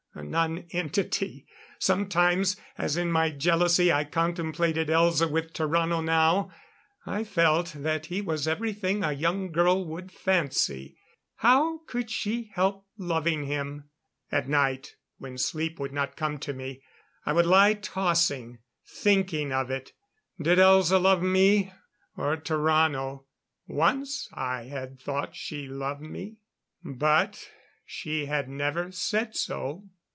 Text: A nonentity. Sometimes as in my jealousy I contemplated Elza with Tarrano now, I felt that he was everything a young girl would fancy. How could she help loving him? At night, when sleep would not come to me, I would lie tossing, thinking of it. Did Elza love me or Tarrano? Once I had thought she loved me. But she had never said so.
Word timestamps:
A 0.13 0.21
nonentity. 0.23 1.47
Sometimes 1.79 2.57
as 2.77 2.97
in 2.97 3.13
my 3.13 3.29
jealousy 3.29 3.93
I 3.93 4.03
contemplated 4.03 4.89
Elza 4.89 5.31
with 5.31 5.53
Tarrano 5.53 6.03
now, 6.03 6.51
I 7.05 7.23
felt 7.23 7.71
that 7.77 8.07
he 8.07 8.21
was 8.21 8.45
everything 8.45 9.03
a 9.05 9.13
young 9.13 9.53
girl 9.53 9.85
would 9.85 10.11
fancy. 10.11 10.97
How 11.37 11.79
could 11.87 12.11
she 12.11 12.51
help 12.53 12.85
loving 12.97 13.45
him? 13.45 13.89
At 14.33 14.49
night, 14.49 14.95
when 15.17 15.37
sleep 15.37 15.79
would 15.79 15.93
not 15.93 16.17
come 16.17 16.37
to 16.39 16.51
me, 16.51 16.83
I 17.25 17.31
would 17.31 17.45
lie 17.45 17.73
tossing, 17.75 18.59
thinking 18.85 19.53
of 19.53 19.71
it. 19.71 19.93
Did 20.41 20.59
Elza 20.59 21.01
love 21.01 21.23
me 21.23 21.71
or 22.17 22.35
Tarrano? 22.35 23.23
Once 23.65 24.27
I 24.33 24.63
had 24.63 24.99
thought 24.99 25.37
she 25.37 25.67
loved 25.69 26.01
me. 26.01 26.35
But 26.83 27.49
she 27.85 28.25
had 28.25 28.49
never 28.49 28.91
said 28.91 29.37
so. 29.37 29.85